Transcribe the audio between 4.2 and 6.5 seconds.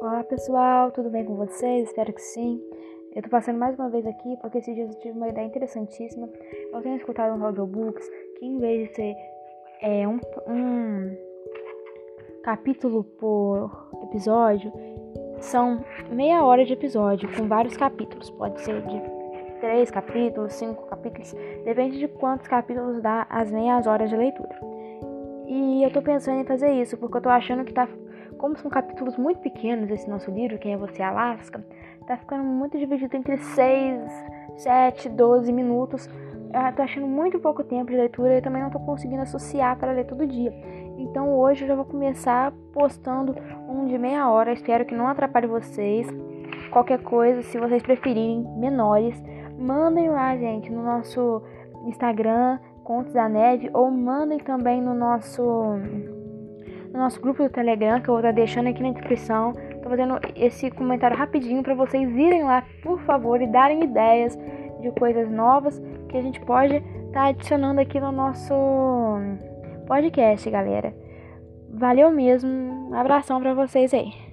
porque esses dias eu tive uma ideia interessantíssima.